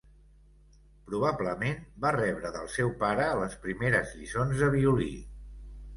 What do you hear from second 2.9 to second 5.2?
pare les primeres lliçons de violí.